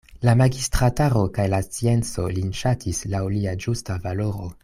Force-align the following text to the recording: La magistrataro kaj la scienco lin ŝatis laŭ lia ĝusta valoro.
La 0.27 0.33
magistrataro 0.37 1.21
kaj 1.35 1.45
la 1.55 1.59
scienco 1.67 2.25
lin 2.39 2.49
ŝatis 2.61 3.05
laŭ 3.17 3.23
lia 3.37 3.55
ĝusta 3.67 4.01
valoro. 4.09 4.53